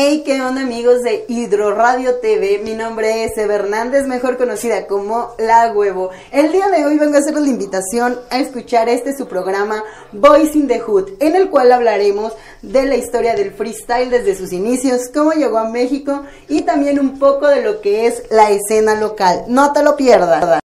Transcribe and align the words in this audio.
Hey, 0.00 0.22
¿qué 0.24 0.40
onda 0.40 0.60
amigos 0.60 1.02
de 1.02 1.24
Hidro 1.26 1.74
Radio 1.74 2.20
TV? 2.20 2.60
Mi 2.62 2.74
nombre 2.74 3.24
es 3.24 3.36
Eva 3.36 3.56
Hernández, 3.56 4.06
mejor 4.06 4.38
conocida 4.38 4.86
como 4.86 5.34
La 5.38 5.72
Huevo. 5.72 6.10
El 6.30 6.52
día 6.52 6.68
de 6.68 6.86
hoy 6.86 6.98
vengo 6.98 7.16
a 7.16 7.18
hacerles 7.18 7.42
la 7.42 7.48
invitación 7.48 8.16
a 8.30 8.38
escuchar 8.38 8.88
este 8.88 9.16
su 9.16 9.26
programa 9.26 9.82
Voice 10.12 10.56
in 10.56 10.68
the 10.68 10.78
Hood, 10.78 11.14
en 11.18 11.34
el 11.34 11.50
cual 11.50 11.72
hablaremos 11.72 12.32
de 12.62 12.86
la 12.86 12.94
historia 12.94 13.34
del 13.34 13.50
freestyle 13.50 14.08
desde 14.08 14.36
sus 14.36 14.52
inicios, 14.52 15.08
cómo 15.12 15.32
llegó 15.32 15.58
a 15.58 15.68
México 15.68 16.22
y 16.48 16.62
también 16.62 17.00
un 17.00 17.18
poco 17.18 17.48
de 17.48 17.62
lo 17.62 17.80
que 17.80 18.06
es 18.06 18.22
la 18.30 18.52
escena 18.52 18.94
local. 18.94 19.46
No 19.48 19.72
te 19.72 19.82
lo 19.82 19.96
pierdas. 19.96 20.60